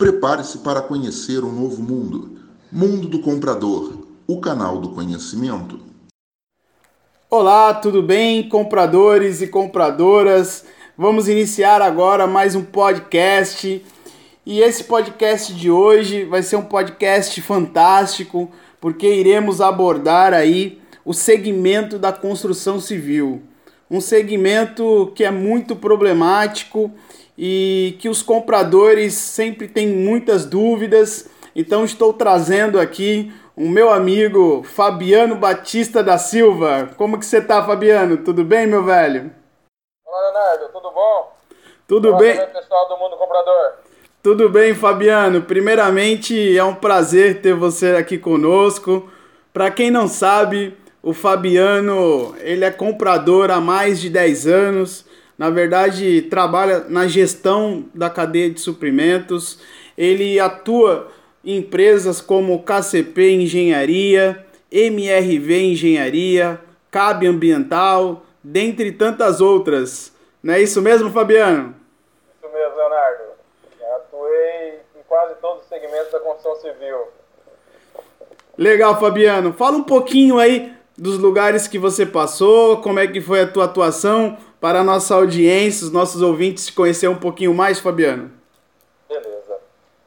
[0.00, 2.38] Prepare-se para conhecer um novo mundo.
[2.72, 5.78] Mundo do Comprador, o canal do conhecimento.
[7.28, 10.64] Olá, tudo bem, compradores e compradoras?
[10.96, 13.84] Vamos iniciar agora mais um podcast.
[14.46, 21.12] E esse podcast de hoje vai ser um podcast fantástico, porque iremos abordar aí o
[21.12, 23.42] segmento da construção civil.
[23.90, 26.90] Um segmento que é muito problemático
[27.42, 31.26] e que os compradores sempre têm muitas dúvidas.
[31.56, 36.90] Então estou trazendo aqui o meu amigo Fabiano Batista da Silva.
[36.98, 38.18] Como que você está, Fabiano?
[38.18, 39.30] Tudo bem, meu velho?
[40.04, 41.32] Olá, Leonardo, tudo bom?
[41.88, 42.36] Tudo Olá, bem?
[42.48, 43.72] pessoal do Mundo Comprador.
[44.22, 45.40] Tudo bem, Fabiano?
[45.40, 49.10] Primeiramente, é um prazer ter você aqui conosco.
[49.50, 55.09] Para quem não sabe, o Fabiano, ele é comprador há mais de 10 anos
[55.40, 59.58] na verdade trabalha na gestão da cadeia de suprimentos.
[59.96, 61.08] Ele atua
[61.42, 66.60] em empresas como KCP Engenharia, MRV Engenharia,
[66.90, 70.12] CAB Ambiental, dentre tantas outras.
[70.42, 71.74] Não é isso mesmo, Fabiano?
[72.36, 73.22] Isso mesmo, Leonardo.
[73.96, 76.98] atuei em quase todos os segmentos da construção civil.
[78.58, 79.54] Legal, Fabiano.
[79.54, 83.64] Fala um pouquinho aí dos lugares que você passou, como é que foi a tua
[83.64, 88.30] atuação para a nossa audiência, os nossos ouvintes te conhecer um pouquinho mais, Fabiano?
[89.08, 89.58] Beleza.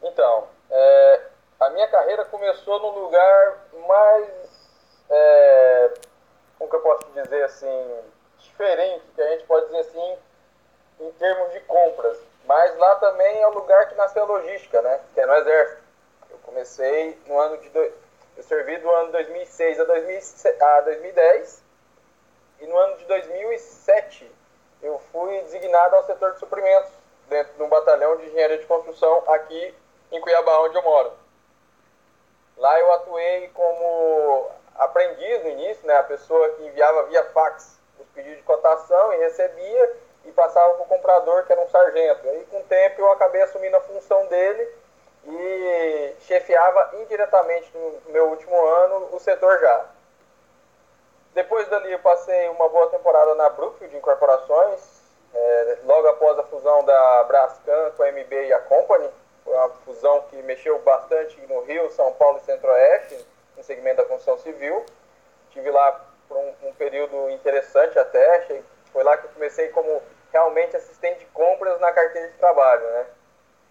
[0.04, 1.22] Então, é,
[1.60, 4.30] a minha carreira começou no lugar mais,
[5.10, 5.92] é,
[6.60, 7.98] como que eu posso dizer assim,
[8.38, 10.18] diferente, que a gente pode dizer assim,
[11.02, 12.20] em termos de compras.
[12.46, 15.00] Mas lá também é o lugar que nasceu a logística, né?
[15.16, 15.82] Que é no Exército.
[16.30, 17.70] Eu comecei no ano de...
[17.70, 17.80] Do...
[18.36, 21.64] Eu servi do ano 2006 a, 2010
[22.62, 24.32] e no ano de 2007
[24.84, 26.92] eu fui designado ao setor de suprimentos,
[27.30, 29.74] dentro de um batalhão de engenharia de construção aqui
[30.12, 31.14] em Cuiabá, onde eu moro.
[32.58, 38.08] Lá eu atuei como aprendiz no início, né, a pessoa que enviava via fax os
[38.10, 42.28] pedidos de cotação e recebia e passava para o comprador, que era um sargento.
[42.28, 44.70] Aí, com o tempo, eu acabei assumindo a função dele
[45.26, 49.86] e chefiava indiretamente no meu último ano o setor já.
[51.34, 55.02] Depois dali eu passei uma boa temporada na Brookfield Incorporações,
[55.34, 59.10] é, logo após a fusão da Brascan com a MB e a Company.
[59.44, 63.26] Foi uma fusão que mexeu bastante no Rio, São Paulo e Centro-Oeste,
[63.58, 64.86] no segmento da construção civil.
[65.50, 68.62] Tive lá por um, um período interessante até,
[68.92, 70.02] foi lá que eu comecei como
[70.32, 73.06] realmente assistente de compras na carteira de trabalho, né?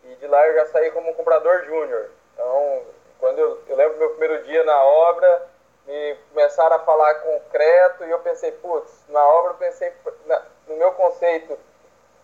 [0.04, 2.10] E de lá eu já saí como comprador júnior.
[2.34, 2.82] Então,
[3.20, 5.46] quando eu, eu lembro meu primeiro dia na obra,
[5.86, 9.92] me começaram a falar concreto e eu pensei, putz, na obra eu pensei
[10.26, 11.58] na, no meu conceito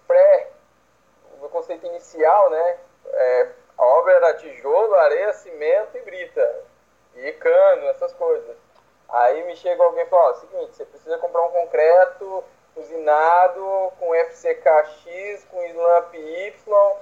[0.07, 0.51] pré,
[1.35, 2.79] o meu conceito inicial, né?
[3.07, 6.65] É, a obra era tijolo, areia, cimento e brita.
[7.15, 8.57] E cano, essas coisas.
[9.09, 12.45] Aí me chega alguém e fala, ó, seguinte, você precisa comprar um concreto
[12.77, 16.97] usinado com FCKX, com Slamp Y.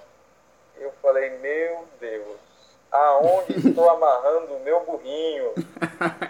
[0.78, 2.38] Eu falei, meu Deus,
[2.90, 5.54] aonde estou amarrando o meu burrinho.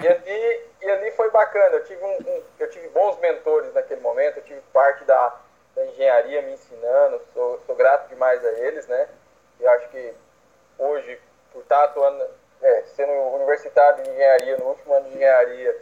[0.02, 1.76] E ali, e ali foi bacana.
[1.76, 5.34] Eu tive, um, um, eu tive bons mentores naquele momento, eu tive parte da,
[5.74, 9.08] da engenharia me ensinando, sou, sou grato demais a eles, né?
[9.60, 10.14] Eu acho que
[10.78, 11.20] hoje,
[11.52, 12.26] por estar atuando,
[12.62, 15.76] é, sendo universitário de engenharia, no último ano de engenharia,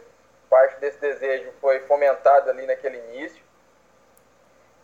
[0.49, 3.43] parte desse desejo foi fomentado ali naquele início.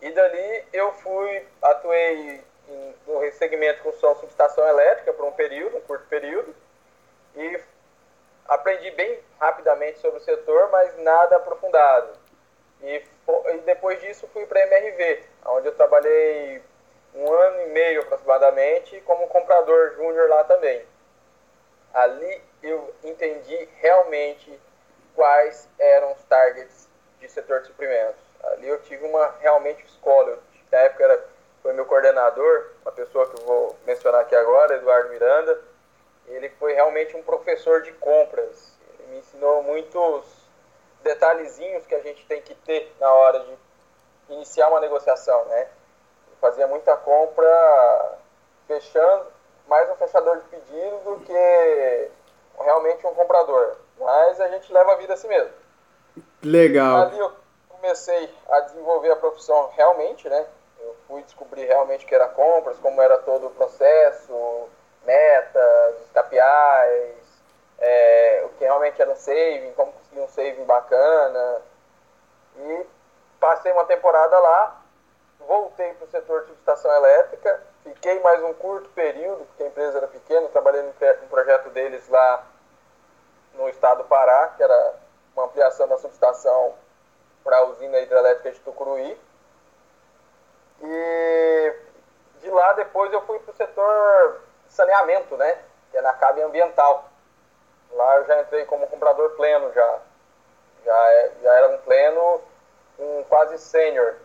[0.00, 2.42] E dali eu fui, atuei
[3.06, 6.54] no segmento de construção subestação elétrica por um período, um curto período,
[7.36, 7.60] e
[8.48, 9.20] aprendi bem
[9.96, 12.12] sobre o setor, mas nada aprofundado.
[12.82, 13.04] E,
[13.54, 16.62] e depois disso fui para a MRV, onde eu trabalhei
[17.14, 20.84] um ano e meio aproximadamente como comprador júnior lá também.
[21.92, 24.58] Ali eu entendi realmente
[25.14, 26.88] quais eram os targets
[27.20, 28.22] de setor de suprimentos.
[28.44, 30.38] Ali eu tive uma realmente escola.
[30.70, 31.32] na época era
[31.62, 35.60] foi meu coordenador, uma pessoa que eu vou mencionar aqui agora, Eduardo Miranda.
[36.26, 38.76] Ele foi realmente um professor de compras.
[39.12, 40.24] Me ensinou muitos
[41.02, 43.58] detalhezinhos que a gente tem que ter na hora de
[44.30, 45.68] iniciar uma negociação, né?
[46.30, 48.18] Eu fazia muita compra
[48.66, 49.26] fechando,
[49.68, 52.10] mais um fechador de pedido do que
[52.58, 53.76] realmente um comprador.
[53.98, 55.52] Mas a gente leva a vida assim mesmo.
[56.42, 57.02] Legal.
[57.02, 57.32] Ali eu
[57.68, 60.46] comecei a desenvolver a profissão realmente, né?
[60.80, 64.68] eu fui descobrir realmente o que era compras, como era todo o processo,
[65.04, 67.21] metas, KPIs,
[67.82, 71.62] é, o que realmente era um saving, como conseguir um saving bacana.
[72.56, 72.86] E
[73.40, 74.80] passei uma temporada lá,
[75.40, 79.98] voltei para o setor de subestação elétrica, fiquei mais um curto período, porque a empresa
[79.98, 82.46] era pequena, trabalhei no projeto deles lá
[83.54, 84.94] no estado do Pará, que era
[85.34, 86.74] uma ampliação da subestação
[87.42, 89.20] para a usina hidrelétrica de Tucuruí.
[90.80, 91.74] E
[92.40, 95.58] de lá depois eu fui para o setor saneamento, né?
[95.90, 97.11] Que é na cabe ambiental.
[97.92, 99.98] Lá eu já entrei como comprador pleno já.
[100.84, 102.40] Já, é, já era um pleno,
[102.98, 104.16] um quase sênior.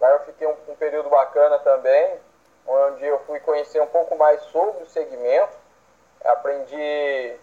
[0.00, 2.18] Lá eu fiquei um, um período bacana também,
[2.66, 5.56] onde eu fui conhecer um pouco mais sobre o segmento.
[6.24, 7.36] Aprendi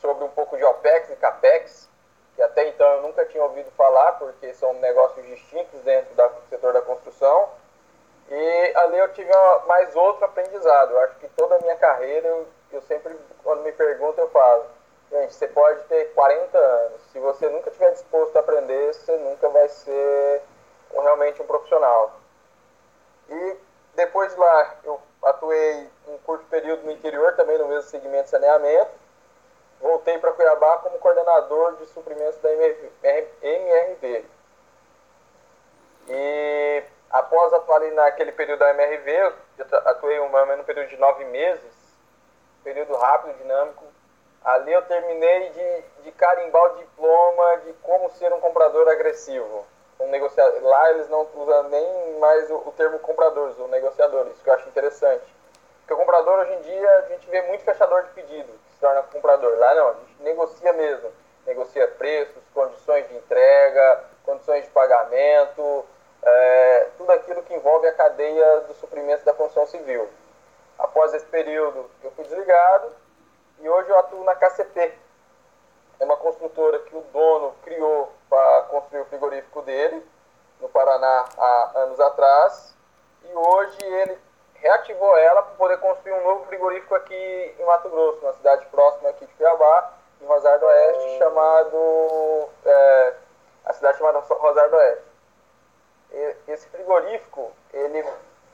[0.00, 1.88] sobre um pouco de OPEX e CAPEX,
[2.34, 6.72] que até então eu nunca tinha ouvido falar, porque são negócios distintos dentro do setor
[6.72, 7.48] da construção.
[8.28, 9.30] E ali eu tive
[9.66, 10.90] mais outro aprendizado.
[10.90, 14.66] Eu acho que toda a minha carreira, eu, eu sempre, quando me perguntam, eu falo:
[15.10, 19.48] gente, você pode ter 40 anos, se você nunca estiver disposto a aprender, você nunca
[19.48, 20.42] vai ser
[20.92, 22.20] realmente um profissional.
[23.28, 23.56] E
[23.94, 28.30] depois de lá, eu atuei um curto período no interior, também no mesmo segmento de
[28.30, 29.06] saneamento
[29.80, 34.24] voltei para Cuiabá como coordenador de suprimentos da MRV.
[36.08, 41.75] E após atuar naquele período da MRV, eu atuei um, um período de nove meses,
[42.66, 43.84] período rápido, dinâmico.
[44.44, 49.64] Ali eu terminei de, de carimbar o diploma de como ser um comprador agressivo.
[50.00, 50.60] Um negociador.
[50.62, 54.54] Lá eles não usam nem mais o, o termo compradores, ou negociadores, isso que eu
[54.54, 55.24] acho interessante.
[55.78, 59.02] Porque o comprador hoje em dia a gente vê muito fechador de pedido se torna
[59.04, 59.56] comprador.
[59.58, 61.10] Lá não, a gente negocia mesmo.
[61.46, 65.84] Negocia preços, condições de entrega, condições de pagamento,
[66.20, 70.08] é, tudo aquilo que envolve a cadeia do suprimento da construção civil.
[70.78, 72.92] Após esse período, eu fui desligado
[73.60, 74.94] e hoje eu atuo na KCP.
[75.98, 80.06] É uma construtora que o dono criou para construir o frigorífico dele,
[80.60, 82.74] no Paraná, há anos atrás.
[83.24, 84.18] E hoje ele
[84.54, 89.08] reativou ela para poder construir um novo frigorífico aqui em Mato Grosso, uma cidade próxima
[89.08, 92.48] aqui de Cuiabá, em Rosário do Oeste, chamado.
[92.64, 93.14] É,
[93.64, 95.04] a cidade chamada Rosário do Oeste.
[96.12, 98.04] E, esse frigorífico, ele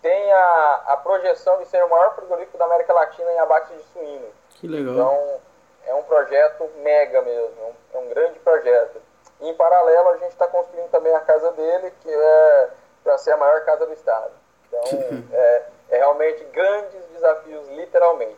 [0.02, 3.82] tem a, a projeção de ser o maior frigorífico da América Latina em abate de
[3.92, 4.26] suíno.
[4.60, 4.92] Que legal.
[4.92, 5.40] Então,
[5.86, 9.00] é um projeto mega mesmo, é um grande projeto.
[9.40, 12.70] E, em paralelo, a gente está construindo também a casa dele, que é
[13.02, 14.32] para ser a maior casa do estado.
[14.68, 14.82] Então,
[15.32, 18.36] é, é realmente grandes desafios, literalmente.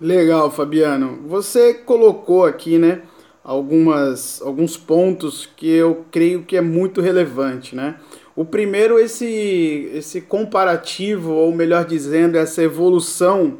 [0.00, 1.28] Legal, Fabiano.
[1.28, 3.02] Você colocou aqui, né,
[3.42, 8.00] algumas, alguns pontos que eu creio que é muito relevante, né?
[8.36, 13.58] O primeiro, esse, esse comparativo, ou melhor dizendo, essa evolução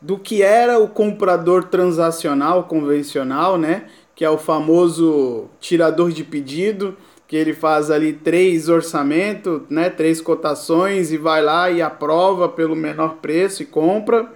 [0.00, 3.84] do que era o comprador transacional convencional, né?
[4.14, 6.96] Que é o famoso tirador de pedido,
[7.30, 12.74] que ele faz ali três orçamentos, né, três cotações e vai lá e aprova pelo
[12.74, 14.28] menor preço e compra.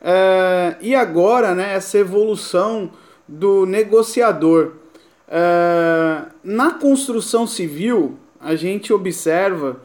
[0.00, 2.90] É, e agora, né, essa evolução
[3.28, 4.72] do negociador.
[5.28, 9.80] É, na construção civil, a gente observa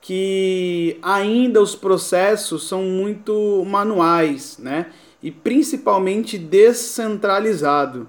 [0.00, 4.86] que ainda os processos são muito manuais, né?
[5.22, 8.08] E principalmente descentralizado.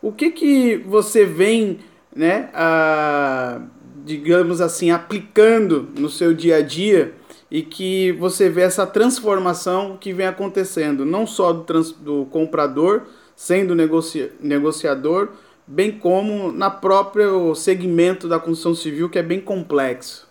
[0.00, 1.80] O que que você vem
[2.14, 3.60] né, a,
[4.04, 7.14] digamos assim, aplicando no seu dia a dia
[7.50, 13.02] e que você vê essa transformação que vem acontecendo, não só do, trans, do comprador
[13.36, 15.28] sendo negocia, negociador,
[15.68, 20.26] bem como na próprio segmento da construção civil, que é bem complexo.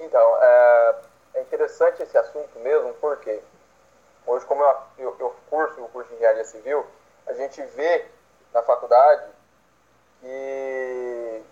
[0.00, 0.94] Então, é,
[1.34, 3.40] é interessante esse assunto mesmo, porque
[4.26, 6.86] hoje, como eu, eu, eu curso o curso de engenharia civil,
[7.26, 8.06] a gente vê
[8.54, 9.26] na faculdade
[10.22, 11.42] que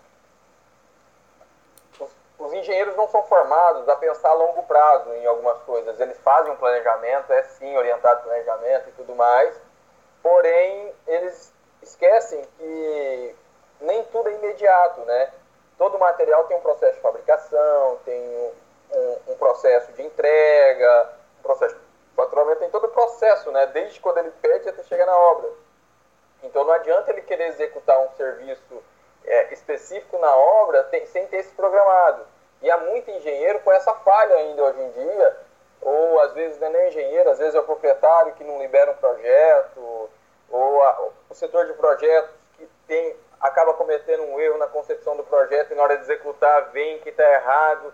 [1.99, 5.99] os, os, engenheiros não são formados a pensar a longo prazo em algumas coisas.
[5.99, 9.55] Eles fazem um planejamento, é sim orientado planejamento e tudo mais,
[10.23, 11.52] porém eles
[11.83, 13.35] esquecem que
[13.81, 15.31] nem tudo é imediato, né?
[15.77, 18.19] Todo material tem um processo de fabricação, tem
[18.91, 21.09] um, um processo de entrega,
[21.39, 21.81] um processo de
[22.15, 23.67] faturamento, tem todo o processo, né?
[23.67, 25.49] Desde quando ele pede até chegar na obra.
[26.43, 28.83] Então não adianta ele querer executar um serviço
[29.25, 32.25] é, específico na obra tem, sem ter se programado.
[32.61, 35.37] E há muito engenheiro com essa falha ainda hoje em dia,
[35.81, 38.91] ou às vezes não é nem engenheiro, às vezes é o proprietário que não libera
[38.91, 40.09] um projeto,
[40.53, 45.23] ou a, o setor de projetos que tem, acaba cometendo um erro na concepção do
[45.23, 47.91] projeto e na hora de executar vem que está errado,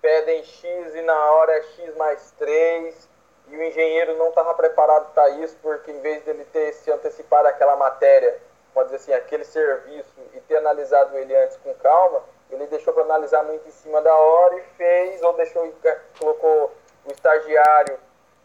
[0.00, 3.08] pedem X e na hora é X mais 3
[3.48, 7.48] e o engenheiro não estava preparado para isso, porque em vez dele ter se antecipado
[7.48, 8.40] aquela matéria,
[8.72, 13.02] pode dizer assim, aquele serviço e ter analisado ele antes com calma, ele deixou para
[13.02, 15.70] analisar muito em cima da hora e fez, ou deixou,
[16.18, 16.72] colocou
[17.04, 17.98] o estagiário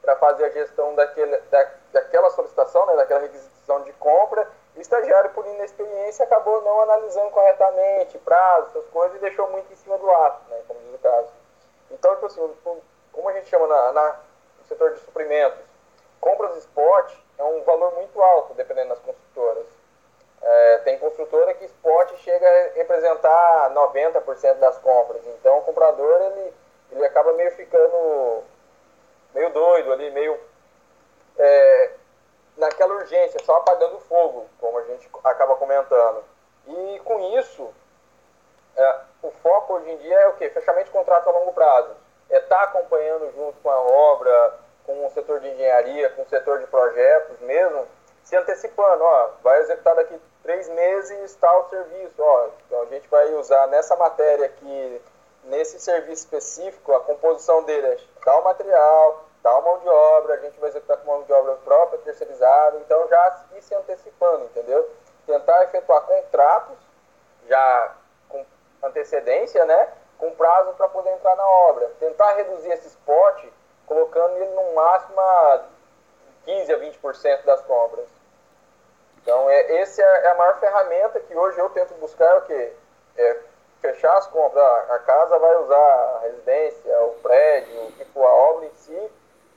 [0.06, 5.32] para fazer a gestão daquele, da, daquela solicitação, né, daquela requisição de compra, o estagiário,
[5.32, 10.10] por inexperiência, acabou não analisando corretamente prazo, essas coisas, e deixou muito em cima do
[10.12, 11.30] ato, né, como diz o caso.
[11.90, 12.54] Então, tipo assim,
[13.12, 14.20] como a gente chama na, na,
[14.60, 15.60] no setor de suprimentos,
[16.22, 19.66] compras spot é um valor muito alto, dependendo das construtoras.
[20.42, 25.22] É, tem construtora que spot chega a representar 90% das compras.
[25.26, 26.54] Então, o comprador, ele,
[26.92, 28.44] ele acaba meio ficando
[29.36, 30.40] meio doido ali, meio
[31.38, 31.92] é,
[32.58, 36.24] naquela urgência, só apagando fogo, como a gente acaba comentando.
[36.68, 37.72] E com isso,
[38.76, 40.50] é, o foco hoje em dia é o quê?
[40.50, 41.92] Fechamento de contrato a longo prazo.
[42.30, 46.30] É estar tá acompanhando junto com a obra, com o setor de engenharia, com o
[46.30, 47.88] setor de projetos mesmo,
[48.24, 53.32] se antecipando, ó, vai executar daqui três meses tal serviço, ó, então a gente vai
[53.36, 55.02] usar nessa matéria aqui,
[55.44, 60.60] nesse serviço específico, a composição dele é tal material, tal mão de obra, a gente
[60.60, 64.90] vai executar com mão de obra própria, terceirizada, então já ir se antecipando, entendeu?
[65.28, 66.76] Tentar efetuar contratos
[67.48, 67.96] já
[68.28, 68.44] com
[68.82, 69.90] antecedência, né?
[70.18, 71.92] Com prazo para poder entrar na obra.
[72.00, 73.46] Tentar reduzir esse spot,
[73.86, 75.66] colocando ele no máximo a
[76.46, 78.08] 15 a 20% das compras.
[79.22, 82.74] Então, é, essa é a maior ferramenta que hoje eu tento buscar, é o quê?
[83.16, 83.38] É
[83.80, 84.64] fechar as compras.
[84.90, 89.12] A casa vai usar a residência, o prédio, o que for a obra em si,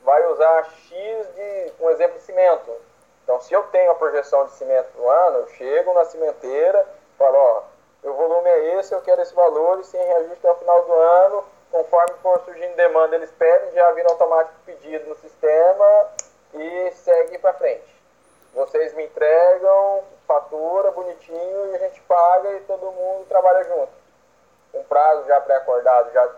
[0.08, 2.74] vai usar X de, um exemplo, cimento.
[3.22, 6.88] Então, se eu tenho a projeção de cimento no ano, eu chego na cimenteira,
[7.18, 7.62] falo, ó,
[8.08, 10.92] o volume é esse, eu quero esse valor, e sem reajuste até o final do
[10.94, 16.06] ano, conforme for surgindo demanda, eles pedem, já vira automático pedido no sistema
[16.54, 18.02] e segue para frente.
[18.54, 23.92] Vocês me entregam, fatura bonitinho e a gente paga e todo mundo trabalha junto.
[24.72, 26.30] Um prazo já pré-acordado, já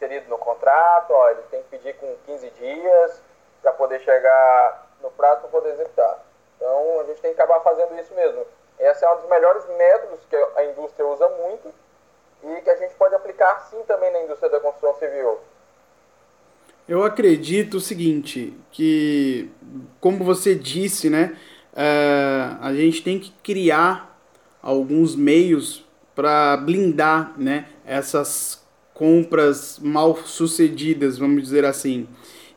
[0.00, 3.20] inserido no contrato, ó, ele tem que pedir com 15 dias
[3.60, 6.24] para poder chegar no prazo para poder executar.
[6.56, 8.46] Então a gente tem que acabar fazendo isso mesmo.
[8.78, 11.70] Esse é um dos melhores métodos que a indústria usa muito
[12.42, 15.38] e que a gente pode aplicar sim também na indústria da construção civil.
[16.88, 19.50] Eu acredito o seguinte, que
[20.00, 21.38] como você disse, né,
[21.72, 24.18] uh, a gente tem que criar
[24.62, 28.59] alguns meios para blindar, né, essas
[29.00, 32.06] compras mal sucedidas, vamos dizer assim.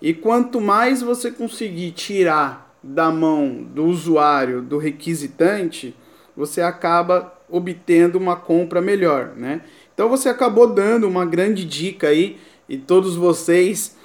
[0.01, 5.95] E quanto mais você conseguir tirar da mão do usuário, do requisitante,
[6.35, 9.62] você acaba obtendo uma compra melhor, né?
[9.93, 13.95] Então você acabou dando uma grande dica aí e todos vocês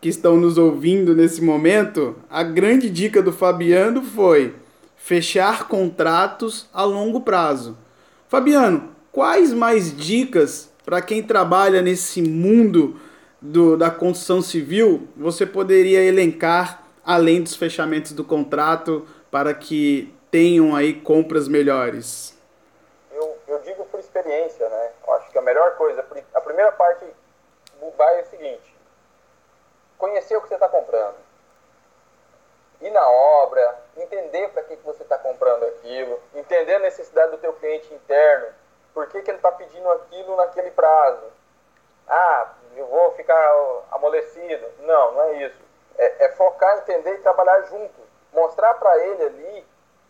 [0.00, 4.54] que estão nos ouvindo nesse momento, a grande dica do Fabiano foi
[4.96, 7.76] fechar contratos a longo prazo.
[8.28, 12.98] Fabiano, quais mais dicas para quem trabalha nesse mundo
[13.42, 20.74] do, da construção civil, você poderia elencar, além dos fechamentos do contrato, para que tenham
[20.74, 22.34] aí compras melhores?
[23.12, 24.92] Eu, eu digo por experiência, né?
[25.06, 26.02] Eu acho que a melhor coisa,
[26.34, 27.04] a primeira parte
[27.98, 28.74] vai é o seguinte:
[29.98, 31.16] conhecer o que você está comprando.
[32.80, 37.36] Ir na obra, entender para que, que você está comprando aquilo, entender a necessidade do
[37.36, 38.46] teu cliente interno,
[38.98, 41.22] por que, que ele está pedindo aquilo naquele prazo?
[42.08, 43.48] Ah, eu vou ficar
[43.92, 44.66] amolecido.
[44.80, 45.62] Não, não é isso.
[45.96, 47.94] É, é focar, entender e trabalhar junto.
[48.32, 49.66] Mostrar para ele ali,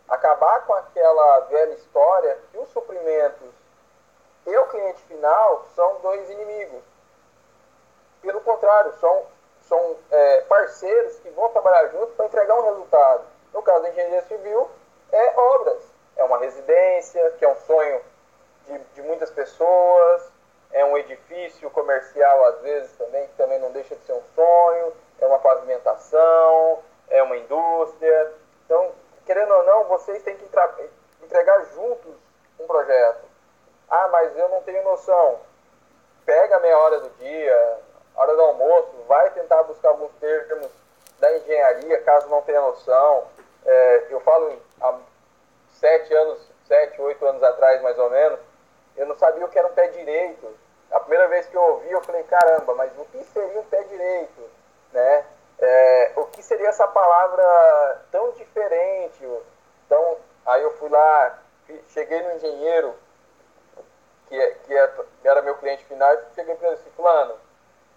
[0.08, 3.50] acabar com aquela velha história que os suprimentos
[4.46, 6.82] e o cliente final são dois inimigos.
[8.22, 9.26] Pelo contrário, são,
[9.68, 13.24] são é, parceiros que vão trabalhar juntos para entregar um resultado.
[13.52, 14.70] No caso da engenharia civil,
[15.12, 15.82] é obras.
[16.16, 18.00] É uma residência, que é um sonho
[18.68, 20.30] de, de muitas pessoas,
[20.72, 24.92] é um edifício comercial às vezes também, que também não deixa de ser um sonho,
[25.20, 28.32] é uma pavimentação, é uma indústria.
[28.64, 28.92] Então,
[29.24, 30.48] querendo ou não, vocês têm que
[31.24, 32.14] entregar juntos
[32.60, 33.24] um projeto.
[33.90, 35.40] Ah, mas eu não tenho noção.
[36.26, 37.78] Pega a meia hora do dia,
[38.14, 40.68] hora do almoço, vai tentar buscar alguns termos
[41.18, 43.26] da engenharia, caso não tenha noção.
[43.64, 44.98] É, eu falo há
[45.70, 48.38] sete anos, sete, oito anos atrás, mais ou menos,
[48.98, 50.52] eu não sabia o que era um pé direito.
[50.90, 53.82] A primeira vez que eu ouvi, eu falei, caramba, mas o que seria um pé
[53.84, 54.50] direito?
[54.92, 55.24] Né?
[55.60, 59.24] É, o que seria essa palavra tão diferente?
[59.86, 61.38] Então, aí eu fui lá,
[61.88, 62.94] cheguei no engenheiro,
[64.28, 64.92] que, é, que, é,
[65.24, 67.34] era meu cliente final, e cheguei para ele assim, fulano,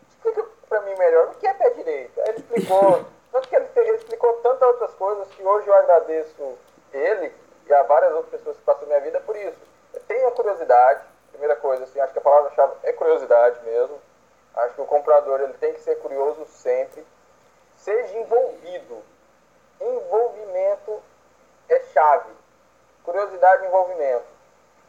[0.10, 2.22] explica para mim melhor o que é pé direito.
[2.22, 6.58] Aí ele explicou, tanto que ele, ele explicou tantas outras coisas que hoje eu agradeço
[6.94, 7.34] ele
[7.66, 9.71] e a várias outras pessoas que passam minha vida por isso
[10.08, 14.00] tenha curiosidade, primeira coisa, assim, acho que a palavra-chave é curiosidade mesmo.
[14.56, 17.06] Acho que o comprador ele tem que ser curioso sempre.
[17.78, 19.02] Seja envolvido.
[19.80, 21.02] Envolvimento
[21.70, 22.30] é chave.
[23.04, 24.26] Curiosidade e envolvimento.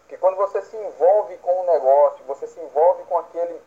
[0.00, 3.62] Porque quando você se envolve com o negócio, você se envolve com aquele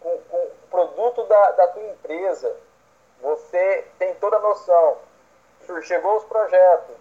[0.00, 2.54] com, com o produto da, da tua empresa,
[3.22, 4.98] você tem toda a noção.
[5.82, 6.96] Chegou os projetos.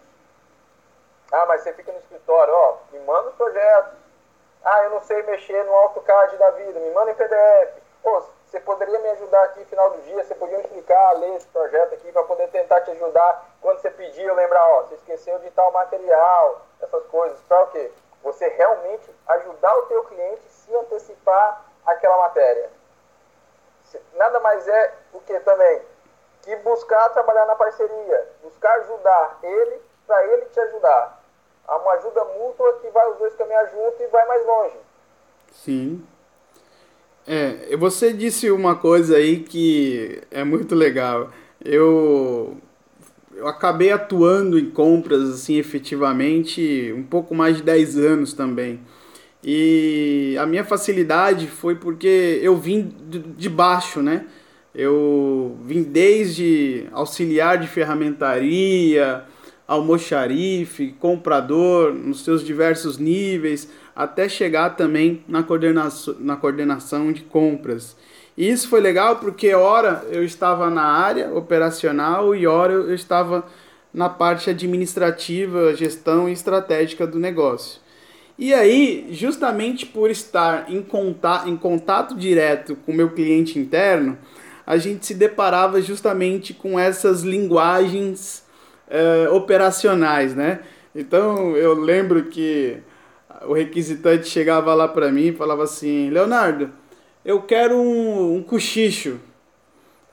[1.33, 3.93] Ah, mas você fica no escritório, ó, me manda os projetos.
[4.63, 7.81] Ah, eu não sei mexer no AutoCAD da vida, me manda em PDF.
[8.03, 11.35] Pô, você poderia me ajudar aqui no final do dia, você podia me explicar, ler
[11.35, 13.49] esse projeto aqui para poder tentar te ajudar.
[13.59, 17.67] Quando você pedir, eu lembrar, ó, você esqueceu de tal material, essas coisas, para o
[17.71, 17.91] quê?
[18.21, 22.69] Você realmente ajudar o teu cliente se antecipar aquela matéria.
[24.13, 25.81] Nada mais é o que também
[26.43, 31.22] que buscar trabalhar na parceria, buscar ajudar ele para ele te ajudar.
[31.67, 34.75] Há uma ajuda mútua que vai os dois caminhar junto e vai mais longe.
[35.51, 36.03] Sim.
[37.25, 41.29] É, você disse uma coisa aí que é muito legal.
[41.63, 42.57] Eu
[43.35, 48.79] eu acabei atuando em compras assim efetivamente um pouco mais de 10 anos também.
[49.43, 52.93] E a minha facilidade foi porque eu vim
[53.37, 54.25] de baixo, né?
[54.73, 59.25] Eu vim desde auxiliar de ferramentaria,
[59.67, 67.95] almoxarife, comprador, nos seus diversos níveis, até chegar também na coordenação, na coordenação de compras.
[68.35, 73.45] E isso foi legal porque, ora, eu estava na área operacional e, ora, eu estava
[73.93, 77.79] na parte administrativa, gestão e estratégica do negócio.
[78.37, 84.17] E aí, justamente por estar em contato, em contato direto com o meu cliente interno,
[84.65, 88.43] a gente se deparava justamente com essas linguagens
[88.93, 90.59] uh, operacionais, né?
[90.95, 92.77] Então eu lembro que
[93.47, 96.71] o requisitante chegava lá para mim e falava assim: Leonardo,
[97.25, 99.19] eu quero um, um cochicho.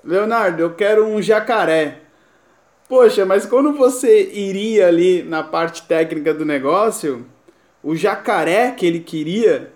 [0.02, 1.98] Leonardo, eu quero um jacaré.
[2.88, 7.24] Poxa, mas quando você iria ali na parte técnica do negócio,
[7.84, 9.70] o jacaré que ele queria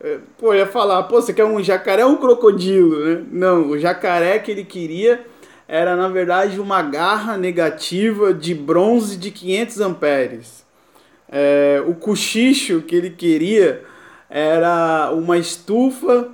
[0.00, 3.24] é, pô, ia falar, pô, você quer um jacaré ou um crocodilo, né?
[3.30, 5.24] Não, o jacaré que ele queria
[5.68, 10.66] era, na verdade, uma garra negativa de bronze de 500 amperes.
[11.28, 13.84] É, o cochicho que ele queria
[14.30, 16.30] era uma estufa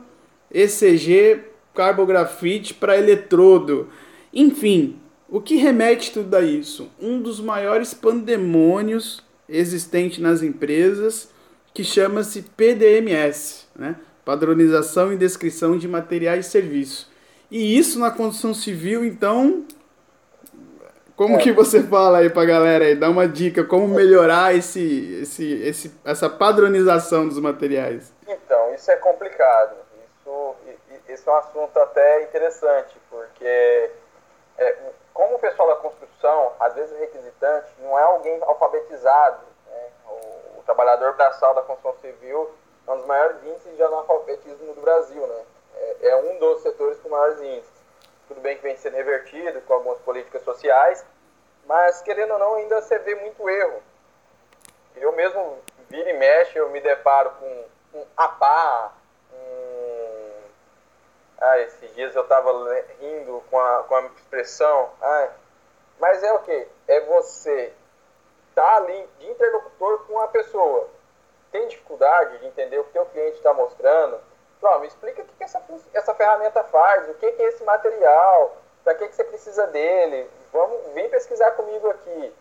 [0.51, 1.40] ECG
[1.75, 3.88] carbografite para eletrodo.
[4.33, 4.97] Enfim,
[5.29, 6.90] o que remete tudo a isso?
[7.01, 11.31] Um dos maiores pandemônios existentes nas empresas
[11.73, 13.97] que chama-se PDMS, né?
[14.25, 17.12] Padronização e Descrição de Materiais e Serviços.
[17.53, 19.67] E isso na construção civil, então,
[21.15, 21.38] como é.
[21.38, 22.97] que você fala aí pra galera aí?
[22.97, 28.12] Dá uma dica, como melhorar esse, esse, esse, essa padronização dos materiais?
[28.27, 29.77] Então, isso é complicado.
[30.19, 30.55] Isso,
[31.09, 33.91] isso é um assunto até interessante, porque
[34.59, 34.77] é,
[35.12, 39.53] como o pessoal da construção, às vezes o requisitante não é alguém alfabetizado
[40.62, 42.51] o trabalhador braçal da construção civil
[42.87, 45.45] é um dos maiores índices de analfabetismo do Brasil, né?
[45.83, 47.83] É, é, um dos setores com maiores índices.
[48.29, 51.05] Tudo bem que vem sendo revertido com algumas políticas sociais,
[51.66, 53.83] mas querendo ou não, ainda você vê muito erro.
[54.97, 58.92] Eu mesmo, vira e mexe, eu me deparo com um APA,
[59.33, 60.42] um...
[61.40, 62.53] Ah, esses dias eu estava
[63.01, 65.29] rindo com a, com a expressão, ah,
[65.99, 66.68] mas é o que?
[66.87, 67.73] É você
[68.49, 70.88] está ali de interlocutor com a pessoa.
[71.51, 74.21] Tem dificuldade de entender o que o cliente está mostrando?
[74.62, 75.61] Pronto, me explica o que, que essa,
[75.92, 80.31] essa ferramenta faz, o que, que é esse material, para que, que você precisa dele.
[80.53, 82.33] Vamos, vem pesquisar comigo aqui.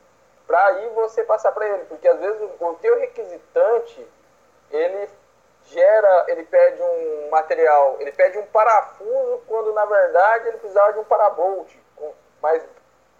[0.45, 4.07] Para aí você passar para ele, porque às vezes o, o teu requisitante,
[4.69, 5.09] ele
[5.63, 10.99] gera, ele pede um material, ele pede um parafuso quando na verdade ele precisava de
[10.99, 11.73] um parabolt.
[12.39, 12.63] Mas,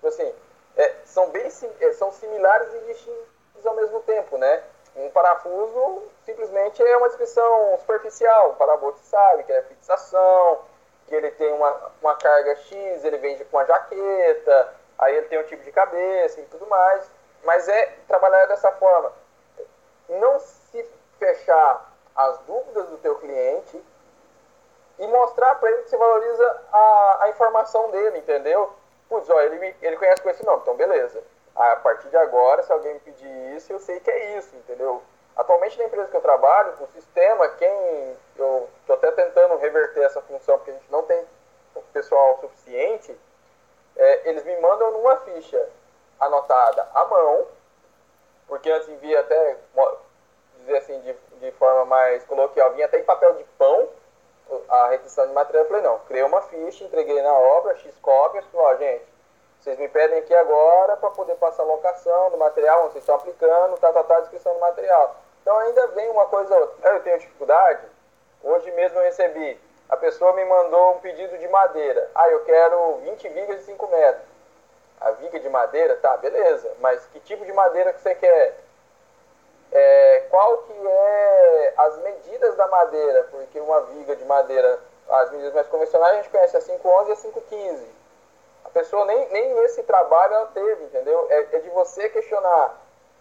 [0.06, 0.32] assim,
[0.78, 1.48] é, são bem
[1.80, 4.62] é, são similares e distintos ao mesmo tempo, né?
[4.96, 8.52] Um parafuso simplesmente é uma descrição superficial.
[8.52, 10.60] O parabote sabe que é fixação,
[11.08, 15.40] que ele tem uma, uma carga X, ele vende com uma jaqueta, aí ele tem
[15.40, 17.10] um tipo de cabeça e tudo mais.
[17.44, 19.12] Mas é trabalhar dessa forma.
[20.10, 20.86] Não se
[21.18, 23.82] fechar as dúvidas do teu cliente
[25.00, 28.76] e mostrar para ele que você valoriza a, a informação dele, entendeu?
[29.12, 31.22] putz, ó, ele, me, ele conhece com esse nome, então beleza.
[31.56, 35.02] A partir de agora, se alguém me pedir isso, eu sei que é isso, entendeu?
[35.36, 40.22] Atualmente na empresa que eu trabalho, o sistema, quem eu estou até tentando reverter essa
[40.22, 41.26] função, porque a gente não tem
[41.94, 43.18] pessoal suficiente,
[43.96, 45.70] é, eles me mandam numa ficha
[46.20, 47.48] anotada à mão,
[48.48, 49.58] porque antes envia até
[50.58, 53.90] dizer assim, de, de forma mais coloquial, vinha até em papel de pão
[54.70, 55.64] a requisição de material.
[55.64, 59.06] Eu falei, não, criei uma ficha, entreguei na obra, X cópias, falei, ó, gente,
[59.62, 63.14] vocês me pedem aqui agora para poder passar a locação do material, onde vocês estão
[63.14, 65.16] aplicando, tá, tá, tá, descrição do material.
[65.40, 66.90] Então ainda vem uma coisa outra.
[66.90, 67.86] Eu tenho dificuldade,
[68.44, 72.10] hoje mesmo eu recebi, a pessoa me mandou um pedido de madeira.
[72.16, 74.26] Ah, eu quero 20 vigas de 5 metros.
[75.00, 78.58] A viga de madeira, tá, beleza, mas que tipo de madeira que você quer?
[79.72, 83.28] É, qual que é as medidas da madeira?
[83.30, 87.14] Porque uma viga de madeira, as medidas mais convencionais, a gente conhece a 511 e
[87.14, 88.01] a 515.
[88.74, 91.28] Pessoa nem, nem esse trabalho ela teve, entendeu?
[91.30, 92.78] É, é de você questionar,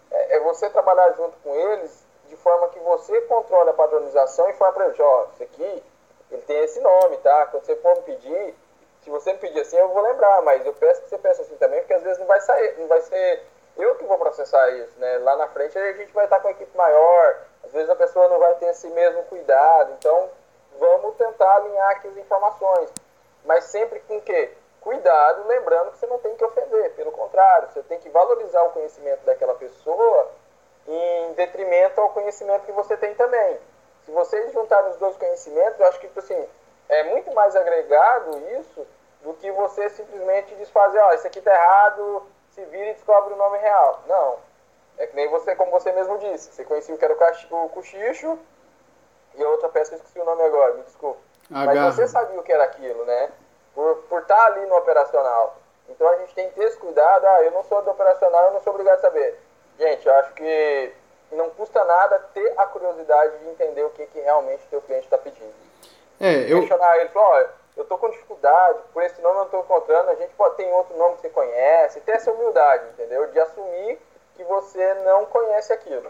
[0.09, 4.53] é, é, você trabalhar junto com eles de forma que você controle a padronização e
[4.53, 5.83] fala para eles, ó, isso aqui,
[6.31, 7.47] ele tem esse nome, tá?
[7.47, 8.55] Quando você for me pedir,
[9.03, 11.57] se você me pedir assim, eu vou lembrar, mas eu peço que você peça assim
[11.57, 13.43] também, porque às vezes não vai sair, não vai ser
[13.77, 15.17] eu que vou processar isso, né?
[15.19, 18.29] Lá na frente a gente vai estar com a equipe maior, às vezes a pessoa
[18.29, 20.29] não vai ter esse mesmo cuidado, então
[20.79, 22.89] vamos tentar alinhar aqui as informações,
[23.43, 24.51] mas sempre com o quê?
[24.81, 28.71] Cuidado, lembrando que você não tem que ofender, pelo contrário, você tem que valorizar o
[28.71, 30.31] conhecimento daquela pessoa
[30.87, 33.59] em detrimento ao conhecimento que você tem também.
[34.05, 36.49] Se vocês juntarem os dois conhecimentos, eu acho que, tipo assim,
[36.89, 38.87] é muito mais agregado isso
[39.21, 43.35] do que você simplesmente desfazer, ó, oh, isso aqui tá errado, se vira e descobre
[43.35, 44.01] o nome real.
[44.07, 44.39] Não.
[44.97, 48.37] É que nem você, como você mesmo disse, você conhecia o que era o cochicho
[49.35, 51.19] e a outra peça eu esqueci o nome agora, me desculpe.
[51.49, 53.31] Mas você sabia o que era aquilo, né?
[53.73, 55.57] Por, por estar ali no operacional.
[55.89, 57.25] Então a gente tem que ter esse cuidado.
[57.25, 59.39] Ah, eu não sou do operacional, eu não sou obrigado a saber.
[59.79, 60.93] Gente, eu acho que
[61.31, 65.05] não custa nada ter a curiosidade de entender o que, que realmente o teu cliente
[65.05, 65.53] está pedindo.
[66.19, 66.59] É, eu...
[66.59, 70.09] Questionar ele, falar, olha, eu estou com dificuldade, por esse nome eu não estou encontrando,
[70.09, 73.27] a gente pode ter outro nome que você conhece, ter essa humildade, entendeu?
[73.27, 73.97] De assumir
[74.35, 76.09] que você não conhece aquilo.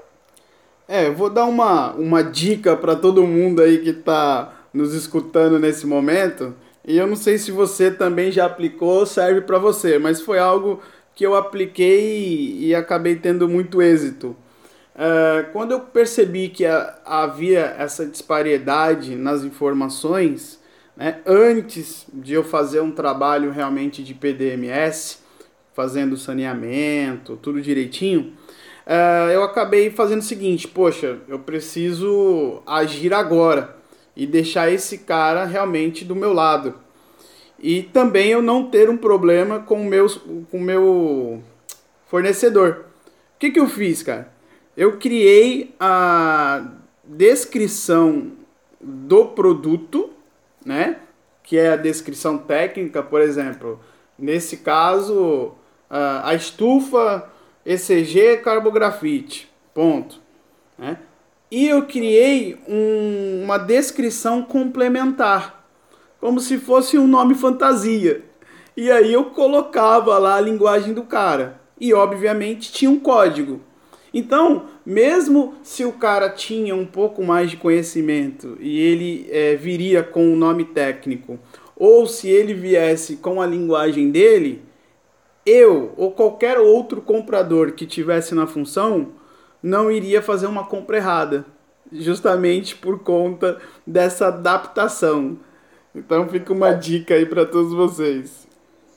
[0.88, 5.60] É, eu vou dar uma, uma dica para todo mundo aí que está nos escutando
[5.60, 6.54] nesse momento,
[6.92, 10.82] e eu não sei se você também já aplicou, serve para você, mas foi algo
[11.16, 14.36] que eu apliquei e, acabei tendo muito êxito.
[14.94, 16.66] É, quando eu percebi que
[17.06, 20.60] havia essa disparidade nas informações,
[20.98, 21.20] né?
[21.26, 25.20] Antes de eu fazer um trabalho realmente de PDMS,
[25.74, 28.34] fazendo saneamento, tudo direitinho,
[28.86, 33.81] uh, eu acabei fazendo o seguinte: poxa, eu preciso agir agora
[34.16, 36.76] e deixar esse cara realmente do meu lado.
[37.60, 40.08] E também eu não ter um problema com o meu,
[40.50, 41.44] com o meu
[42.08, 42.86] fornecedor.
[43.36, 44.32] O que, que eu fiz, cara?
[44.76, 46.66] Eu criei a
[47.04, 48.32] descrição
[48.80, 50.12] do produto
[50.66, 50.98] né?
[51.44, 53.80] Que é a descrição técnica, por exemplo,
[54.18, 55.54] nesse caso,
[55.90, 57.30] a estufa
[57.66, 60.22] ECG carbografite, ponto.
[60.78, 60.98] Né?
[61.52, 65.68] E eu criei um, uma descrição complementar,
[66.18, 68.24] como se fosse um nome fantasia.
[68.78, 71.60] E aí eu colocava lá a linguagem do cara.
[71.78, 73.60] E obviamente tinha um código.
[74.14, 80.02] Então, mesmo se o cara tinha um pouco mais de conhecimento e ele é, viria
[80.04, 81.38] com o um nome técnico,
[81.76, 84.62] ou se ele viesse com a linguagem dele,
[85.46, 89.20] eu ou qualquer outro comprador que tivesse na função
[89.62, 91.46] não iria fazer uma compra errada,
[91.92, 95.38] justamente por conta dessa adaptação.
[95.94, 98.48] Então fica uma dica aí para todos vocês.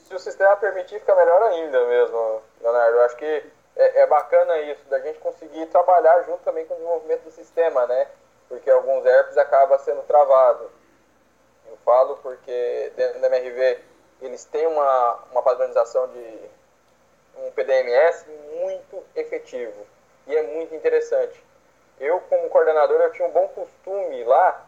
[0.06, 2.96] Se o sistema permitir, fica melhor ainda mesmo, Leonardo.
[2.96, 3.44] Eu acho que
[3.76, 7.86] é, é, bacana isso, da gente conseguir trabalhar junto também com o desenvolvimento do sistema,
[7.86, 8.06] né?
[8.48, 10.68] Porque alguns ERPs acabam sendo travados.
[11.68, 13.80] Eu falo porque dentro da MRV
[14.22, 16.38] eles têm uma, uma padronização de
[17.36, 18.26] um PDMS
[18.60, 19.93] muito efetivo
[20.26, 21.42] e é muito interessante.
[22.00, 24.64] Eu, como coordenador, eu tinha um bom costume lá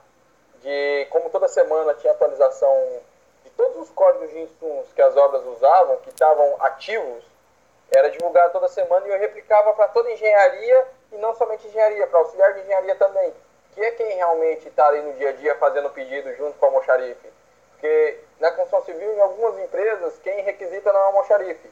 [0.62, 3.00] de, como toda semana tinha atualização
[3.44, 7.24] de todos os códigos de insumos que as obras usavam, que estavam ativos,
[7.90, 12.18] era divulgado toda semana e eu replicava para toda engenharia e não somente engenharia, para
[12.18, 13.32] auxiliar de engenharia também,
[13.72, 16.68] que é quem realmente está ali no dia a dia fazendo pedido junto com a
[16.68, 17.28] almoxarife.
[17.72, 21.70] Porque na construção civil, em algumas empresas, quem requisita não é o almoxarife.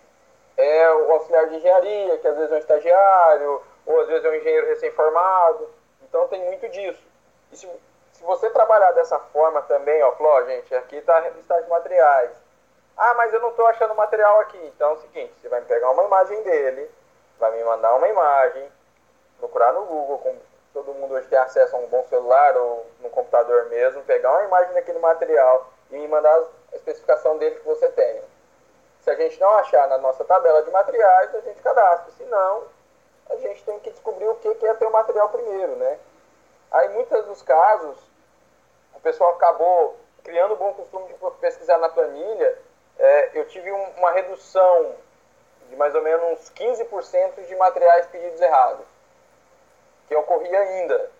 [0.57, 4.31] É o auxiliar de engenharia, que às vezes é um estagiário, ou às vezes é
[4.31, 5.68] um engenheiro recém-formado.
[6.03, 7.03] Então tem muito disso.
[7.53, 7.68] E se,
[8.12, 12.44] se você trabalhar dessa forma também, ó, Fló, gente, aqui está a lista de materiais
[12.97, 14.59] ah, mas eu não estou achando material aqui.
[14.75, 16.90] Então é o seguinte, você vai me pegar uma imagem dele,
[17.38, 18.70] vai me mandar uma imagem,
[19.38, 20.40] procurar no Google, como
[20.73, 24.44] todo mundo hoje tem acesso a um bom celular ou no computador mesmo, pegar uma
[24.44, 26.35] imagem daquele material e me mandar
[26.73, 28.23] a especificação dele que você tenha.
[29.01, 32.11] Se a gente não achar na nossa tabela de materiais, a gente cadastra.
[32.12, 32.64] Se não,
[33.31, 35.99] a gente tem que descobrir o que é ter o material primeiro, né?
[36.71, 37.97] Aí, muitos dos casos,
[38.95, 42.59] o pessoal acabou criando o bom costume de pesquisar na planilha.
[42.99, 44.95] É, eu tive um, uma redução
[45.69, 48.87] de mais ou menos 15% de materiais pedidos errados,
[50.09, 51.11] que ocorria ainda,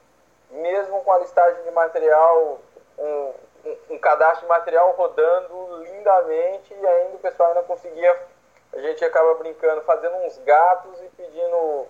[0.51, 2.59] mesmo com a listagem de material,
[2.99, 3.33] um,
[3.65, 8.27] um, um cadastro de material rodando lindamente e ainda o pessoal ainda conseguia,
[8.75, 11.87] a gente acaba brincando, fazendo uns gatos e pedindo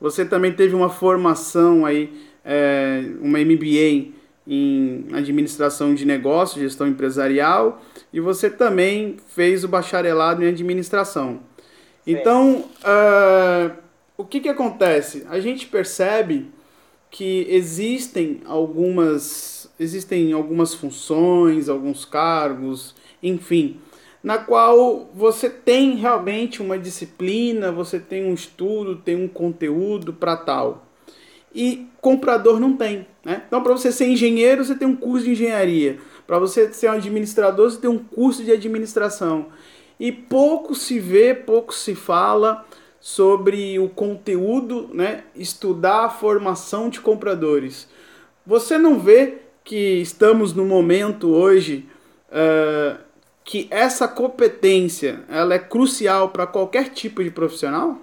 [0.00, 2.12] Você também teve uma formação aí,
[2.44, 4.12] é, uma MBA
[4.46, 7.82] em administração de negócios, gestão empresarial,
[8.14, 11.40] e você também fez o bacharelado em administração.
[12.06, 13.76] Então, uh,
[14.16, 15.26] o que, que acontece?
[15.28, 16.46] A gente percebe
[17.10, 23.80] que existem algumas, existem algumas funções, alguns cargos, enfim,
[24.22, 30.36] na qual você tem realmente uma disciplina, você tem um estudo, tem um conteúdo para
[30.36, 30.86] tal.
[31.52, 33.08] E comprador não tem.
[33.24, 33.42] Né?
[33.46, 35.98] Então, para você ser engenheiro, você tem um curso de engenharia.
[36.26, 39.46] Para você ser um administrador, você tem um curso de administração.
[39.98, 42.64] E pouco se vê, pouco se fala
[43.00, 45.24] sobre o conteúdo, né?
[45.34, 47.88] estudar a formação de compradores.
[48.46, 51.88] Você não vê que estamos no momento hoje
[52.28, 52.98] uh,
[53.44, 57.96] que essa competência ela é crucial para qualquer tipo de profissional?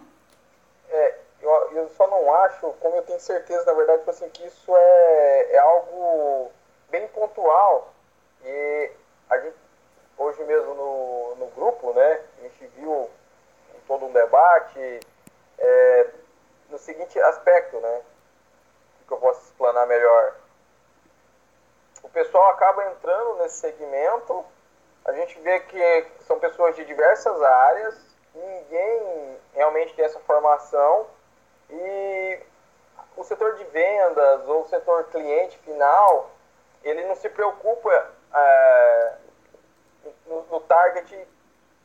[0.90, 4.46] É, eu, eu, só não acho, como eu tenho certeza, na verdade, tipo assim, que
[4.46, 6.52] isso é, é algo
[6.92, 7.91] bem pontual.
[8.52, 8.92] E
[9.30, 9.56] a gente,
[10.18, 13.10] hoje mesmo no, no grupo, né, a gente viu
[13.88, 15.00] todo um debate
[15.58, 16.10] é,
[16.70, 18.02] no seguinte aspecto, né,
[19.08, 20.36] que eu posso explanar melhor.
[22.04, 24.46] O pessoal acaba entrando nesse segmento
[25.04, 27.96] a gente vê que são pessoas de diversas áreas,
[28.36, 31.08] ninguém realmente tem essa formação
[31.70, 32.40] e
[33.18, 36.30] o setor de vendas ou o setor cliente final,
[36.84, 39.14] ele não se preocupa é,
[40.26, 41.28] no, no, target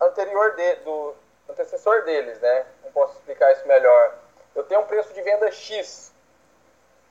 [0.00, 1.14] anterior de, do
[1.48, 2.66] antecessor deles, né?
[2.84, 4.14] Não posso explicar isso melhor.
[4.54, 6.12] Eu tenho um preço de venda X,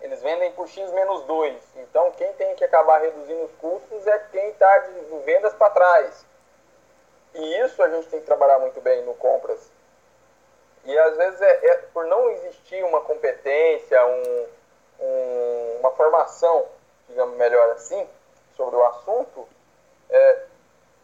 [0.01, 1.63] eles vendem por X menos 2.
[1.77, 4.91] Então, quem tem que acabar reduzindo os custos é quem está de
[5.25, 6.25] vendas para trás.
[7.33, 9.69] E isso a gente tem que trabalhar muito bem no compras.
[10.83, 14.47] E às vezes é, é por não existir uma competência, um,
[14.99, 16.67] um, uma formação,
[17.07, 18.07] digamos melhor assim,
[18.55, 19.47] sobre o assunto,
[20.09, 20.43] é,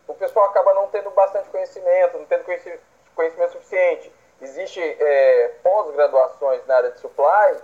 [0.07, 2.81] o pessoal acaba não tendo bastante conhecimento, não tendo conhecimento,
[3.15, 4.11] conhecimento suficiente.
[4.41, 7.61] Existe é, pós-graduações na área de supply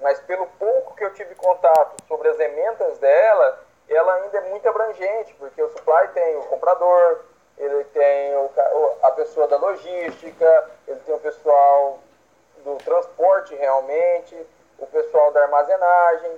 [0.00, 4.68] mas pelo pouco que eu tive contato sobre as emendas dela, ela ainda é muito
[4.68, 7.20] abrangente, porque o supply tem o comprador,
[7.58, 8.50] ele tem o,
[9.02, 11.98] a pessoa da logística, ele tem o pessoal
[12.64, 14.34] do transporte realmente,
[14.78, 16.32] o pessoal da armazenagem.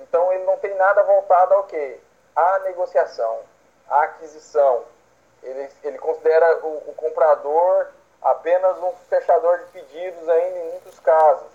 [0.00, 1.98] Então ele não tem nada voltado ao quê?
[2.34, 3.40] À negociação,
[3.88, 4.84] à aquisição.
[5.42, 7.88] Ele, ele considera o, o comprador
[8.22, 11.48] apenas um fechador de pedidos ainda em muitos casos.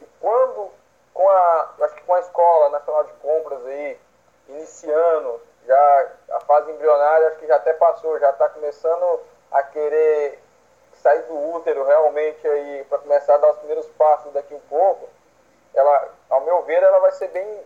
[0.00, 0.70] E quando
[1.12, 3.98] com a, acho que com a Escola Nacional de Compras aí,
[4.48, 10.38] iniciando, já a fase embrionária acho que já até passou, já está começando a querer
[10.94, 15.08] sair do útero realmente aí para começar a dar os primeiros passos daqui um pouco,
[15.74, 17.60] ela, ao meu ver, ela vai ser bem,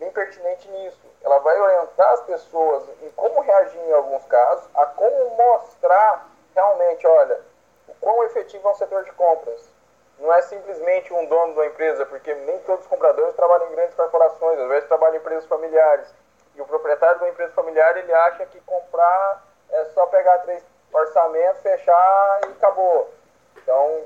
[0.00, 1.06] bem pertinente nisso.
[1.22, 7.06] Ela vai orientar as pessoas em como reagir em alguns casos, a como mostrar realmente,
[7.06, 7.40] olha,
[7.86, 9.70] o quão efetivo é um setor de compras
[10.18, 13.94] não é simplesmente um dono da empresa, porque nem todos os compradores trabalham em grandes
[13.94, 16.14] corporações, às vezes trabalham em empresas familiares.
[16.54, 21.62] E o proprietário da empresa familiar, ele acha que comprar é só pegar três orçamento,
[21.62, 23.08] fechar e acabou.
[23.56, 24.02] Então,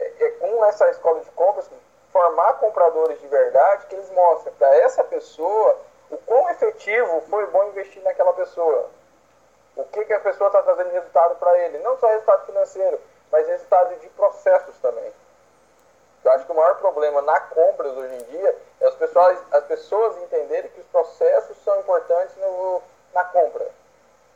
[0.00, 1.70] é, é com essa escola de compras,
[2.12, 5.78] formar compradores de verdade, que eles mostrem para essa pessoa
[6.10, 8.90] o quão efetivo foi bom investir naquela pessoa.
[9.74, 11.78] O que, que a pessoa está trazendo resultado para ele.
[11.78, 15.10] Não só resultado financeiro, mas resultado de processos também.
[16.22, 19.64] Eu acho que o maior problema na compras hoje em dia é as pessoas, as
[19.64, 22.82] pessoas entenderem que os processos são importantes no,
[23.14, 23.66] na compra.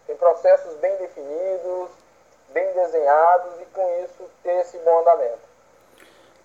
[0.06, 1.90] Tem processos bem definidos,
[2.48, 5.45] bem desenhados e com isso ter esse bom andamento.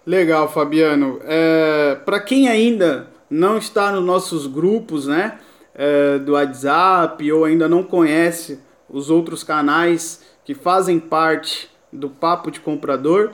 [0.06, 1.20] Legal, Fabiano.
[1.24, 5.40] É, Para quem ainda não está nos nossos grupos, né,
[5.76, 8.60] é, do WhatsApp ou ainda não conhece
[8.90, 13.32] os outros canais que fazem parte do Papo de Comprador,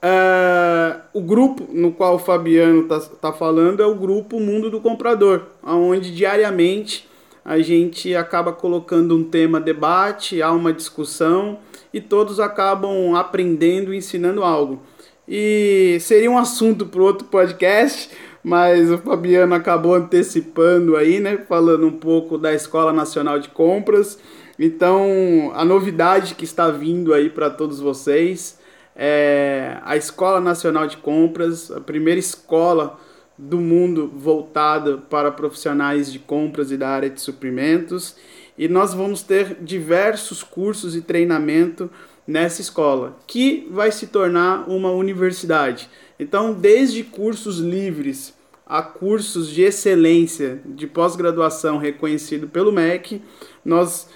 [0.00, 4.80] é, o grupo no qual o Fabiano está tá falando é o grupo Mundo do
[4.80, 7.08] Comprador, onde diariamente
[7.42, 11.58] a gente acaba colocando um tema debate, há uma discussão
[11.92, 14.82] e todos acabam aprendendo e ensinando algo.
[15.26, 18.10] E seria um assunto para outro podcast,
[18.42, 21.38] mas o Fabiano acabou antecipando aí, né?
[21.48, 24.18] Falando um pouco da Escola Nacional de Compras.
[24.58, 28.58] Então, a novidade que está vindo aí para todos vocês
[28.94, 32.98] é a Escola Nacional de Compras, a primeira escola
[33.36, 38.16] do mundo voltada para profissionais de compras e da área de suprimentos.
[38.56, 41.90] E nós vamos ter diversos cursos e treinamento
[42.26, 45.88] nessa escola, que vai se tornar uma universidade.
[46.18, 48.34] Então, desde cursos livres
[48.66, 53.20] a cursos de excelência de pós-graduação reconhecido pelo MEC,
[53.64, 54.08] nós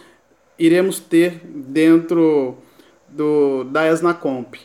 [0.59, 2.57] iremos ter dentro
[3.09, 4.59] do, da ESNACOMP.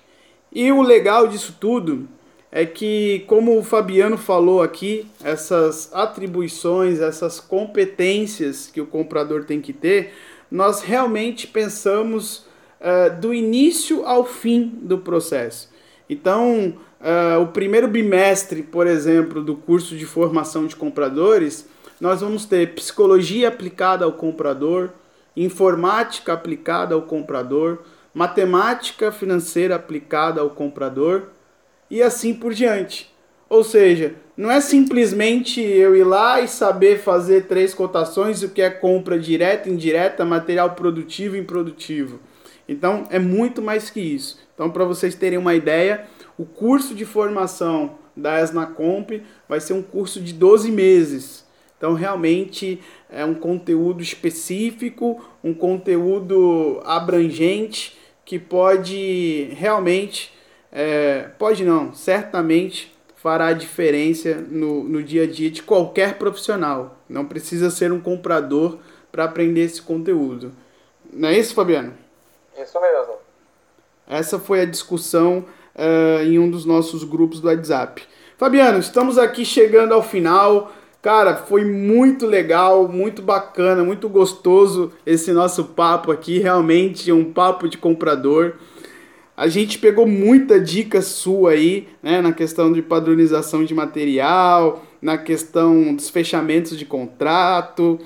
[0.51, 2.07] E o legal disso tudo
[2.51, 9.59] é que, como o Fabiano falou aqui, essas atribuições, essas competências que o comprador tem
[9.59, 10.13] que ter,
[10.51, 12.45] nós realmente pensamos
[12.83, 15.71] uh, do início ao fim do processo.
[16.09, 21.67] Então, uh, o primeiro bimestre, por exemplo, do curso de formação de compradores,
[21.99, 24.89] nós vamos ter psicologia aplicada ao comprador,
[25.35, 27.79] informática aplicada ao comprador,
[28.13, 31.29] matemática financeira aplicada ao comprador
[31.89, 33.11] e assim por diante.
[33.49, 38.61] Ou seja, não é simplesmente eu ir lá e saber fazer três cotações, o que
[38.61, 42.19] é compra direta, indireta, material produtivo e improdutivo.
[42.67, 44.39] Então é muito mais que isso.
[44.53, 46.05] Então, para vocês terem uma ideia,
[46.37, 51.45] o curso de formação da ESNACOMP vai ser um curso de 12 meses.
[51.77, 60.31] Então, realmente é um conteúdo específico, um conteúdo abrangente que pode realmente,
[60.71, 67.03] é, pode não, certamente fará a diferença no, no dia a dia de qualquer profissional.
[67.09, 68.79] Não precisa ser um comprador
[69.11, 70.51] para aprender esse conteúdo.
[71.11, 72.02] Não é isso, Fabiano?
[72.57, 73.13] Isso mesmo.
[74.07, 78.03] Essa foi a discussão uh, em um dos nossos grupos do WhatsApp.
[78.37, 80.71] Fabiano, estamos aqui chegando ao final.
[81.01, 86.39] Cara, foi muito legal, muito bacana, muito gostoso esse nosso papo aqui.
[86.39, 88.55] Realmente um papo de comprador.
[89.35, 95.17] A gente pegou muita dica sua aí, né, na questão de padronização de material, na
[95.17, 97.99] questão dos fechamentos de contrato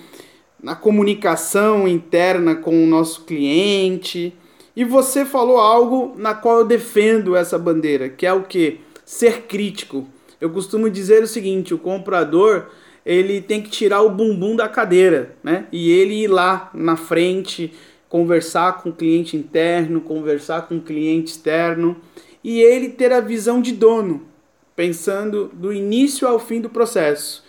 [0.61, 4.33] na comunicação interna com o nosso cliente.
[4.75, 8.79] E você falou algo na qual eu defendo essa bandeira, que é o que?
[9.05, 10.07] Ser crítico.
[10.39, 12.67] Eu costumo dizer o seguinte, o comprador,
[13.05, 15.65] ele tem que tirar o bumbum da cadeira, né?
[15.71, 17.73] E ele ir lá na frente,
[18.09, 21.97] conversar com o cliente interno, conversar com o cliente externo,
[22.43, 24.27] e ele ter a visão de dono,
[24.75, 27.43] pensando do início ao fim do processo.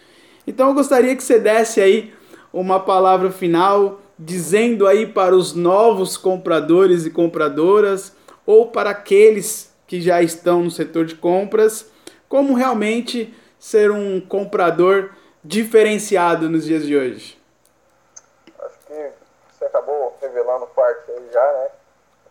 [0.46, 2.12] Então eu gostaria que você desse aí
[2.52, 8.12] uma palavra final dizendo aí para os novos compradores e compradoras
[8.44, 11.90] ou para aqueles que já estão no setor de compras,
[12.28, 17.40] como realmente ser um comprador diferenciado nos dias de hoje?
[18.58, 19.10] Acho que
[19.50, 21.68] você acabou revelando parte aí já, né?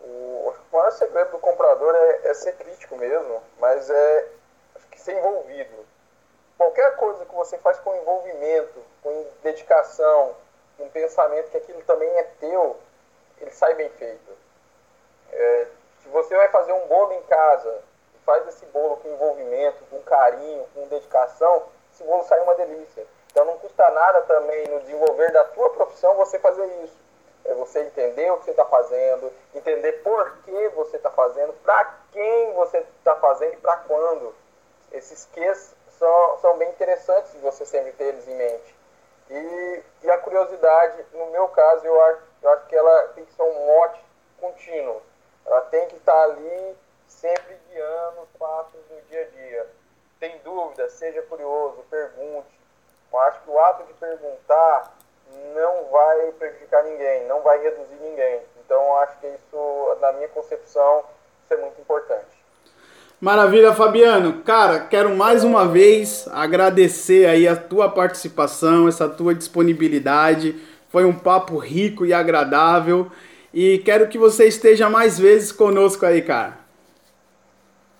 [0.00, 4.28] O, maior segredo do comprador é, é ser crítico mesmo, mas é
[4.96, 5.86] ser envolvido
[6.56, 10.34] qualquer coisa que você faz com envolvimento, com dedicação,
[10.76, 12.76] com pensamento que aquilo também é teu,
[13.40, 14.36] ele sai bem feito.
[15.32, 15.66] É,
[16.02, 17.82] se você vai fazer um bolo em casa,
[18.24, 23.06] faz esse bolo com envolvimento, com carinho, com dedicação, esse bolo sai uma delícia.
[23.30, 26.96] Então não custa nada também no desenvolver da tua profissão você fazer isso.
[27.44, 31.96] É você entender o que você está fazendo, entender por que você está fazendo, para
[32.12, 34.34] quem você está fazendo e para quando.
[34.92, 38.77] Esses ques são, são bem interessantes de você sempre ter eles em mente.
[39.30, 43.32] E, e a curiosidade, no meu caso, eu acho, eu acho que ela tem que
[43.32, 44.00] ser um mote
[44.40, 45.02] contínuo.
[45.44, 46.76] Ela tem que estar ali
[47.06, 49.66] sempre guiando os passos do dia a dia.
[50.20, 52.58] Tem dúvida, seja curioso, pergunte.
[53.12, 54.96] Eu acho que o ato de perguntar
[55.54, 58.42] não vai prejudicar ninguém, não vai reduzir ninguém.
[58.58, 61.04] Então, acho que isso, na minha concepção,
[61.44, 62.37] isso é muito importante.
[63.20, 64.42] Maravilha, Fabiano.
[64.44, 70.54] Cara, quero mais uma vez agradecer aí a tua participação, essa tua disponibilidade.
[70.88, 73.10] Foi um papo rico e agradável.
[73.52, 76.58] E quero que você esteja mais vezes conosco aí, cara.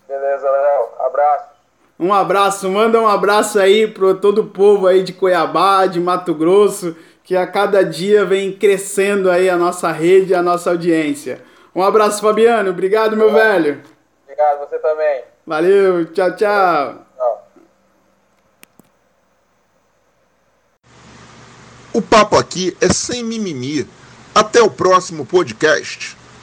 [0.06, 1.06] Beleza, Léo.
[1.06, 1.48] Abraço.
[1.98, 6.32] Um abraço, manda um abraço aí para todo o povo aí de Cuiabá, de Mato
[6.32, 11.42] Grosso, que a cada dia vem crescendo aí a nossa rede, a nossa audiência.
[11.74, 12.70] Um abraço, Fabiano.
[12.70, 13.82] Obrigado, meu velho.
[14.38, 15.24] Obrigado, você também.
[15.44, 17.06] Valeu, tchau, tchau.
[17.16, 17.48] Tchau.
[21.92, 23.84] O papo aqui é sem mimimi.
[24.32, 26.16] Até o próximo podcast.